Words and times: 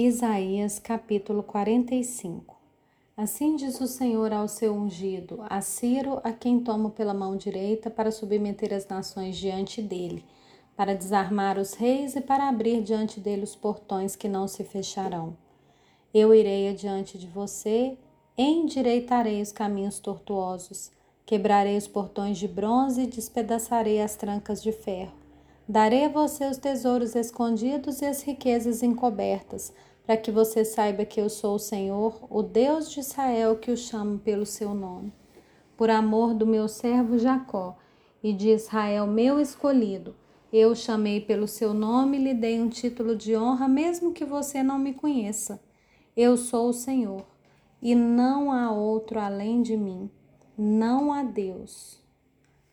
Isaías 0.00 0.78
capítulo 0.78 1.42
45 1.42 2.56
Assim 3.16 3.56
diz 3.56 3.80
o 3.80 3.88
Senhor 3.88 4.32
ao 4.32 4.46
seu 4.46 4.72
ungido, 4.72 5.42
a 5.50 5.60
Ciro, 5.60 6.20
a 6.22 6.30
quem 6.30 6.60
tomo 6.60 6.90
pela 6.90 7.12
mão 7.12 7.36
direita 7.36 7.90
para 7.90 8.12
submeter 8.12 8.72
as 8.72 8.86
nações 8.86 9.36
diante 9.36 9.82
dele, 9.82 10.24
para 10.76 10.94
desarmar 10.94 11.58
os 11.58 11.74
reis 11.74 12.14
e 12.14 12.20
para 12.20 12.48
abrir 12.48 12.80
diante 12.80 13.18
dele 13.18 13.42
os 13.42 13.56
portões 13.56 14.14
que 14.14 14.28
não 14.28 14.46
se 14.46 14.62
fecharão. 14.62 15.36
Eu 16.14 16.32
irei 16.32 16.68
adiante 16.68 17.18
de 17.18 17.26
você, 17.26 17.98
endireitarei 18.36 19.42
os 19.42 19.50
caminhos 19.50 19.98
tortuosos, 19.98 20.92
quebrarei 21.26 21.76
os 21.76 21.88
portões 21.88 22.38
de 22.38 22.46
bronze 22.46 23.02
e 23.02 23.06
despedaçarei 23.08 24.00
as 24.00 24.14
trancas 24.14 24.62
de 24.62 24.70
ferro. 24.70 25.27
Darei 25.68 26.06
a 26.06 26.08
você 26.08 26.46
os 26.46 26.56
tesouros 26.56 27.14
escondidos 27.14 28.00
e 28.00 28.06
as 28.06 28.22
riquezas 28.22 28.82
encobertas, 28.82 29.70
para 30.02 30.16
que 30.16 30.30
você 30.30 30.64
saiba 30.64 31.04
que 31.04 31.20
eu 31.20 31.28
sou 31.28 31.56
o 31.56 31.58
Senhor, 31.58 32.26
o 32.30 32.42
Deus 32.42 32.90
de 32.90 33.00
Israel, 33.00 33.54
que 33.56 33.70
o 33.70 33.76
chamo 33.76 34.18
pelo 34.18 34.46
seu 34.46 34.72
nome. 34.72 35.12
Por 35.76 35.90
amor 35.90 36.32
do 36.32 36.46
meu 36.46 36.68
servo 36.68 37.18
Jacó 37.18 37.76
e 38.22 38.32
de 38.32 38.48
Israel, 38.48 39.06
meu 39.06 39.38
escolhido, 39.38 40.16
eu 40.50 40.70
o 40.70 40.74
chamei 40.74 41.20
pelo 41.20 41.46
seu 41.46 41.74
nome 41.74 42.16
e 42.16 42.24
lhe 42.24 42.32
dei 42.32 42.58
um 42.58 42.70
título 42.70 43.14
de 43.14 43.36
honra, 43.36 43.68
mesmo 43.68 44.14
que 44.14 44.24
você 44.24 44.62
não 44.62 44.78
me 44.78 44.94
conheça. 44.94 45.60
Eu 46.16 46.38
sou 46.38 46.70
o 46.70 46.72
Senhor, 46.72 47.26
e 47.82 47.94
não 47.94 48.50
há 48.50 48.72
outro 48.72 49.20
além 49.20 49.60
de 49.60 49.76
mim, 49.76 50.10
não 50.56 51.12
há 51.12 51.22
Deus. 51.22 52.02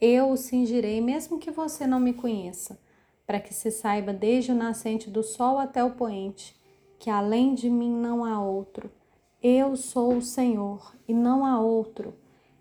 Eu 0.00 0.30
o 0.30 0.36
cingirei, 0.36 1.00
mesmo 1.00 1.38
que 1.38 1.50
você 1.50 1.86
não 1.86 1.98
me 1.98 2.12
conheça, 2.12 2.80
para 3.26 3.40
que 3.40 3.52
se 3.52 3.70
saiba 3.70 4.12
desde 4.12 4.52
o 4.52 4.54
nascente 4.54 5.10
do 5.10 5.22
sol 5.22 5.58
até 5.58 5.82
o 5.82 5.92
poente 5.92 6.58
que 6.98 7.10
além 7.10 7.54
de 7.54 7.70
mim 7.70 7.92
não 7.92 8.24
há 8.24 8.42
outro. 8.42 8.90
Eu 9.42 9.76
sou 9.76 10.16
o 10.16 10.22
Senhor 10.22 10.94
e 11.06 11.14
não 11.14 11.46
há 11.46 11.60
outro. 11.60 12.14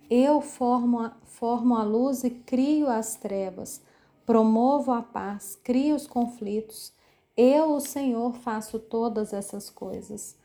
Eu 0.09 0.41
formo 0.41 0.99
a, 0.99 1.17
formo 1.23 1.75
a 1.75 1.83
luz 1.83 2.23
e 2.23 2.29
crio 2.29 2.87
as 2.87 3.15
trevas. 3.15 3.81
Promovo 4.25 4.91
a 4.91 5.01
paz, 5.01 5.59
crio 5.63 5.95
os 5.95 6.05
conflitos. 6.05 6.93
Eu, 7.35 7.73
o 7.73 7.79
Senhor, 7.79 8.35
faço 8.35 8.77
todas 8.77 9.33
essas 9.33 9.69
coisas. 9.69 10.37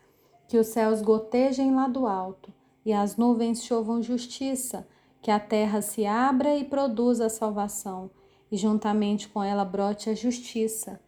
Que 0.47 0.57
os 0.57 0.67
céus 0.67 1.01
gotejem 1.01 1.73
lá 1.73 1.87
do 1.87 2.07
alto 2.07 2.51
e 2.85 2.91
as 2.91 3.15
nuvens 3.15 3.63
chovam 3.63 4.01
justiça, 4.01 4.87
que 5.23 5.31
a 5.31 5.39
terra 5.39 5.81
se 5.81 6.05
abra 6.05 6.53
e 6.53 6.65
produza 6.65 7.27
a 7.27 7.29
salvação, 7.29 8.11
e 8.51 8.57
juntamente 8.57 9.29
com 9.29 9.41
ela 9.41 9.63
brote 9.63 10.09
a 10.09 10.13
justiça. 10.13 10.99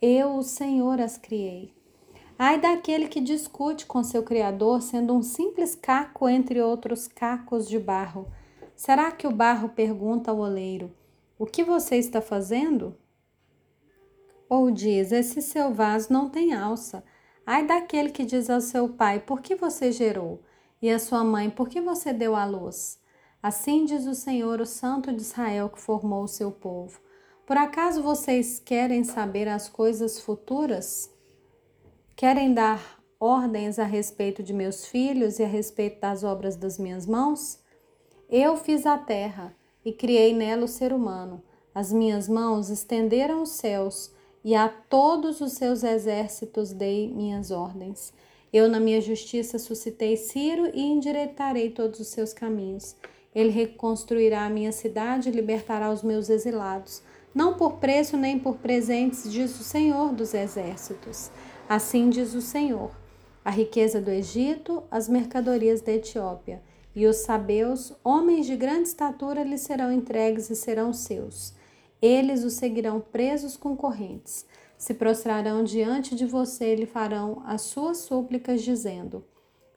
Eu, 0.00 0.36
o 0.36 0.42
Senhor, 0.42 1.00
as 1.00 1.16
criei. 1.16 1.72
Ai 2.36 2.60
daquele 2.60 3.06
que 3.06 3.20
discute 3.20 3.86
com 3.86 4.02
seu 4.02 4.24
Criador, 4.24 4.82
sendo 4.82 5.14
um 5.14 5.22
simples 5.22 5.76
caco 5.76 6.28
entre 6.28 6.60
outros 6.60 7.06
cacos 7.06 7.68
de 7.68 7.78
barro. 7.78 8.26
Será 8.74 9.12
que 9.12 9.28
o 9.28 9.30
barro 9.30 9.68
pergunta 9.68 10.32
ao 10.32 10.38
oleiro: 10.38 10.92
O 11.38 11.46
que 11.46 11.62
você 11.62 11.94
está 11.94 12.20
fazendo? 12.20 12.96
Ou 14.48 14.72
diz: 14.72 15.12
Esse 15.12 15.40
seu 15.40 15.72
vaso 15.72 16.12
não 16.12 16.28
tem 16.28 16.52
alça. 16.52 17.04
Ai 17.46 17.64
daquele 17.64 18.10
que 18.10 18.24
diz 18.24 18.50
ao 18.50 18.60
seu 18.60 18.88
pai: 18.88 19.20
Por 19.20 19.40
que 19.40 19.54
você 19.54 19.92
gerou? 19.92 20.42
E 20.80 20.90
à 20.90 20.98
sua 20.98 21.22
mãe: 21.22 21.48
Por 21.48 21.68
que 21.68 21.80
você 21.80 22.12
deu 22.12 22.34
à 22.34 22.44
luz? 22.44 23.00
Assim 23.42 23.84
diz 23.84 24.06
o 24.06 24.14
Senhor, 24.14 24.60
o 24.60 24.66
Santo 24.66 25.12
de 25.12 25.20
Israel, 25.20 25.68
que 25.68 25.80
formou 25.80 26.22
o 26.22 26.28
seu 26.28 26.52
povo. 26.52 27.00
Por 27.44 27.56
acaso 27.56 28.00
vocês 28.00 28.60
querem 28.60 29.02
saber 29.02 29.48
as 29.48 29.68
coisas 29.68 30.20
futuras? 30.20 31.10
Querem 32.14 32.54
dar 32.54 33.02
ordens 33.18 33.80
a 33.80 33.84
respeito 33.84 34.44
de 34.44 34.52
meus 34.52 34.86
filhos 34.86 35.40
e 35.40 35.42
a 35.42 35.48
respeito 35.48 36.00
das 36.00 36.22
obras 36.22 36.54
das 36.54 36.78
minhas 36.78 37.04
mãos? 37.04 37.58
Eu 38.30 38.56
fiz 38.56 38.86
a 38.86 38.96
terra 38.96 39.52
e 39.84 39.92
criei 39.92 40.32
nela 40.32 40.64
o 40.64 40.68
ser 40.68 40.92
humano. 40.92 41.42
As 41.74 41.92
minhas 41.92 42.28
mãos 42.28 42.70
estenderam 42.70 43.42
os 43.42 43.50
céus 43.50 44.12
e 44.44 44.54
a 44.54 44.68
todos 44.68 45.40
os 45.40 45.54
seus 45.54 45.82
exércitos 45.82 46.72
dei 46.72 47.12
minhas 47.12 47.50
ordens. 47.50 48.12
Eu, 48.52 48.68
na 48.68 48.78
minha 48.78 49.00
justiça, 49.00 49.58
suscitei 49.58 50.16
Ciro 50.16 50.70
e 50.72 50.80
endireitarei 50.80 51.70
todos 51.70 51.98
os 51.98 52.08
seus 52.08 52.32
caminhos. 52.32 52.94
Ele 53.34 53.50
reconstruirá 53.50 54.44
a 54.44 54.50
minha 54.50 54.72
cidade 54.72 55.28
e 55.28 55.32
libertará 55.32 55.90
os 55.90 56.02
meus 56.02 56.28
exilados, 56.28 57.02
não 57.34 57.54
por 57.54 57.74
preço 57.74 58.16
nem 58.16 58.38
por 58.38 58.56
presentes, 58.56 59.30
diz 59.30 59.58
o 59.58 59.64
Senhor 59.64 60.12
dos 60.12 60.34
exércitos. 60.34 61.30
Assim 61.68 62.10
diz 62.10 62.34
o 62.34 62.42
Senhor: 62.42 62.90
a 63.44 63.50
riqueza 63.50 64.00
do 64.00 64.10
Egito, 64.10 64.82
as 64.90 65.08
mercadorias 65.08 65.80
da 65.80 65.92
Etiópia, 65.92 66.62
e 66.94 67.06
os 67.06 67.16
sabeus, 67.16 67.92
homens 68.04 68.46
de 68.46 68.54
grande 68.54 68.88
estatura, 68.88 69.42
lhes 69.42 69.62
serão 69.62 69.90
entregues 69.90 70.50
e 70.50 70.54
serão 70.54 70.92
seus. 70.92 71.54
Eles 72.00 72.44
os 72.44 72.52
seguirão 72.52 73.00
presos 73.00 73.56
com 73.56 73.74
correntes. 73.74 74.46
Se 74.76 74.94
prostrarão 74.94 75.64
diante 75.64 76.14
de 76.14 76.26
você 76.26 76.72
e 76.72 76.76
lhe 76.76 76.86
farão 76.86 77.42
as 77.46 77.62
suas 77.62 77.98
súplicas, 77.98 78.62
dizendo: 78.62 79.24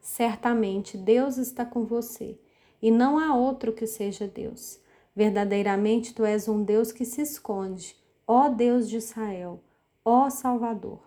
Certamente 0.01 0.97
Deus 0.97 1.37
está 1.37 1.65
com 1.65 1.85
você, 1.85 2.37
e 2.85 2.91
não 2.91 3.17
há 3.17 3.35
outro 3.35 3.73
que 3.73 3.87
seja 3.87 4.27
Deus. 4.27 4.79
Verdadeiramente 5.15 6.13
tu 6.13 6.23
és 6.23 6.47
um 6.47 6.63
Deus 6.63 6.91
que 6.91 7.03
se 7.03 7.19
esconde, 7.19 7.95
ó 8.27 8.47
Deus 8.47 8.87
de 8.87 8.97
Israel, 8.97 9.59
ó 10.05 10.29
Salvador. 10.29 10.99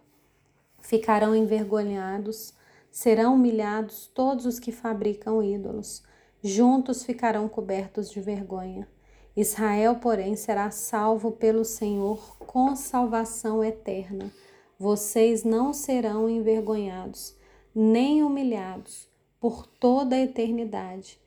Ficarão 0.81 1.37
envergonhados, 1.37 2.53
serão 2.91 3.37
humilhados 3.37 4.11
todos 4.13 4.45
os 4.45 4.59
que 4.59 4.73
fabricam 4.73 5.41
ídolos. 5.41 6.03
Juntos 6.43 7.05
ficarão 7.05 7.49
cobertos 7.49 8.11
de 8.11 8.21
vergonha. 8.21 8.89
Israel, 9.37 10.01
porém, 10.03 10.35
será 10.35 10.73
salvo 10.73 11.31
pelo 11.31 11.65
Senhor 11.65 12.39
com 12.39 12.75
salvação 12.75 13.63
eterna. 13.63 14.33
Vocês 14.77 15.45
não 15.45 15.73
serão 15.73 16.29
envergonhados, 16.29 17.37
nem 17.73 18.25
humilhados 18.25 19.09
por 19.39 19.65
toda 19.65 20.17
a 20.17 20.21
eternidade. 20.21 21.21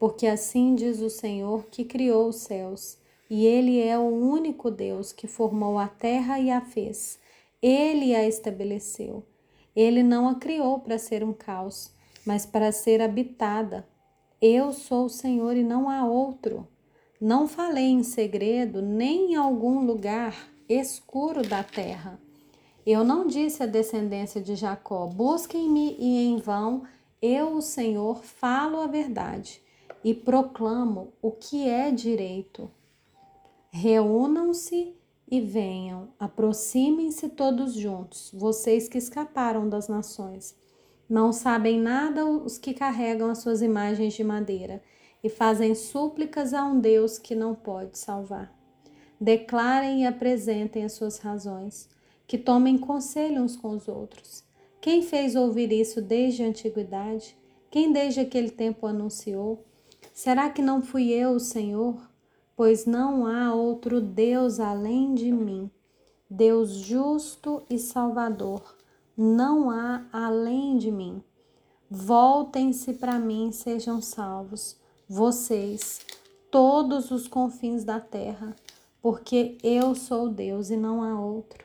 Porque 0.00 0.26
assim 0.26 0.74
diz 0.74 1.02
o 1.02 1.10
Senhor 1.10 1.66
que 1.66 1.84
criou 1.84 2.28
os 2.28 2.36
céus, 2.36 2.96
e 3.28 3.44
Ele 3.44 3.78
é 3.78 3.98
o 3.98 4.08
único 4.08 4.70
Deus 4.70 5.12
que 5.12 5.26
formou 5.26 5.78
a 5.78 5.88
terra 5.88 6.40
e 6.40 6.50
a 6.50 6.62
fez. 6.62 7.18
Ele 7.60 8.14
a 8.14 8.26
estabeleceu. 8.26 9.22
Ele 9.76 10.02
não 10.02 10.26
a 10.26 10.36
criou 10.36 10.78
para 10.78 10.96
ser 10.96 11.22
um 11.22 11.34
caos, 11.34 11.92
mas 12.24 12.46
para 12.46 12.72
ser 12.72 13.02
habitada. 13.02 13.86
Eu 14.40 14.72
sou 14.72 15.04
o 15.04 15.10
Senhor 15.10 15.54
e 15.54 15.62
não 15.62 15.90
há 15.90 16.02
outro. 16.06 16.66
Não 17.20 17.46
falei 17.46 17.90
em 17.90 18.02
segredo, 18.02 18.80
nem 18.80 19.32
em 19.32 19.34
algum 19.34 19.84
lugar 19.84 20.48
escuro 20.66 21.46
da 21.46 21.62
terra. 21.62 22.18
Eu 22.86 23.04
não 23.04 23.26
disse 23.26 23.62
à 23.62 23.66
descendência 23.66 24.40
de 24.40 24.56
Jacó: 24.56 25.06
busquem-me 25.06 25.94
e 25.98 26.24
em 26.24 26.38
vão 26.38 26.84
eu, 27.20 27.52
o 27.52 27.60
Senhor, 27.60 28.24
falo 28.24 28.80
a 28.80 28.86
verdade 28.86 29.60
e 30.04 30.14
proclamo 30.14 31.12
o 31.20 31.30
que 31.30 31.68
é 31.68 31.90
direito. 31.90 32.70
Reúnam-se 33.70 34.94
e 35.30 35.40
venham, 35.40 36.08
aproximem-se 36.18 37.28
todos 37.28 37.74
juntos, 37.74 38.30
vocês 38.34 38.88
que 38.88 38.98
escaparam 38.98 39.68
das 39.68 39.88
nações. 39.88 40.56
Não 41.08 41.32
sabem 41.32 41.78
nada 41.78 42.26
os 42.26 42.58
que 42.58 42.74
carregam 42.74 43.30
as 43.30 43.38
suas 43.38 43.62
imagens 43.62 44.14
de 44.14 44.24
madeira 44.24 44.82
e 45.22 45.28
fazem 45.28 45.74
súplicas 45.74 46.54
a 46.54 46.64
um 46.64 46.80
Deus 46.80 47.18
que 47.18 47.34
não 47.34 47.54
pode 47.54 47.98
salvar. 47.98 48.52
Declarem 49.20 50.02
e 50.02 50.06
apresentem 50.06 50.84
as 50.84 50.92
suas 50.92 51.18
razões, 51.18 51.88
que 52.26 52.38
tomem 52.38 52.78
conselho 52.78 53.42
uns 53.42 53.56
com 53.56 53.70
os 53.70 53.86
outros. 53.86 54.42
Quem 54.80 55.02
fez 55.02 55.36
ouvir 55.36 55.72
isso 55.72 56.00
desde 56.00 56.42
a 56.42 56.46
antiguidade? 56.46 57.36
Quem 57.70 57.92
desde 57.92 58.20
aquele 58.20 58.50
tempo 58.50 58.86
anunciou? 58.86 59.64
Será 60.12 60.50
que 60.50 60.62
não 60.62 60.82
fui 60.82 61.10
eu, 61.10 61.32
o 61.32 61.40
Senhor? 61.40 62.10
pois 62.60 62.84
não 62.84 63.24
há 63.24 63.54
outro 63.54 64.02
Deus 64.02 64.60
além 64.60 65.14
de 65.14 65.32
mim, 65.32 65.70
Deus 66.28 66.72
justo 66.72 67.62
e 67.70 67.78
salvador, 67.78 68.76
não 69.16 69.70
há 69.70 70.04
além 70.12 70.76
de 70.76 70.92
mim. 70.92 71.22
Voltem-se 71.90 72.92
para 72.92 73.18
mim, 73.18 73.50
sejam 73.50 74.02
salvos, 74.02 74.76
vocês, 75.08 76.02
todos 76.50 77.10
os 77.10 77.26
confins 77.26 77.82
da 77.82 77.98
terra, 77.98 78.54
porque 79.00 79.56
eu 79.62 79.94
sou 79.94 80.28
Deus 80.28 80.68
e 80.68 80.76
não 80.76 81.02
há 81.02 81.18
outro. 81.18 81.64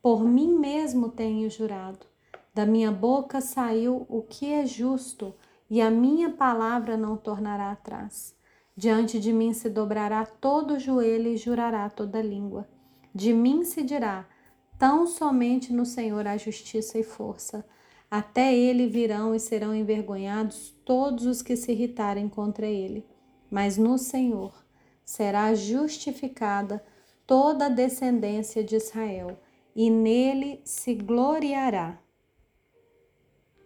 Por 0.00 0.22
mim 0.22 0.56
mesmo 0.56 1.08
tenho 1.08 1.50
jurado, 1.50 2.06
da 2.54 2.64
minha 2.64 2.92
boca 2.92 3.40
saiu 3.40 4.06
o 4.08 4.22
que 4.22 4.52
é 4.52 4.64
justo, 4.64 5.34
e 5.72 5.80
a 5.80 5.90
minha 5.90 6.28
palavra 6.28 6.98
não 6.98 7.16
tornará 7.16 7.70
atrás. 7.70 8.36
Diante 8.76 9.18
de 9.18 9.32
mim 9.32 9.54
se 9.54 9.70
dobrará 9.70 10.26
todo 10.26 10.74
o 10.74 10.78
joelho 10.78 11.28
e 11.28 11.38
jurará 11.38 11.88
toda 11.88 12.20
língua. 12.20 12.68
De 13.14 13.32
mim 13.32 13.64
se 13.64 13.82
dirá: 13.82 14.28
Tão 14.78 15.06
somente 15.06 15.72
no 15.72 15.86
Senhor 15.86 16.26
há 16.26 16.36
justiça 16.36 16.98
e 16.98 17.02
força. 17.02 17.64
Até 18.10 18.54
ele 18.54 18.86
virão 18.86 19.34
e 19.34 19.40
serão 19.40 19.74
envergonhados 19.74 20.76
todos 20.84 21.24
os 21.24 21.40
que 21.40 21.56
se 21.56 21.72
irritarem 21.72 22.28
contra 22.28 22.66
ele. 22.66 23.06
Mas 23.50 23.78
no 23.78 23.96
Senhor 23.96 24.52
será 25.02 25.54
justificada 25.54 26.84
toda 27.26 27.64
a 27.64 27.70
descendência 27.70 28.62
de 28.62 28.76
Israel, 28.76 29.40
e 29.74 29.88
nele 29.88 30.60
se 30.66 30.94
gloriará. 30.94 32.01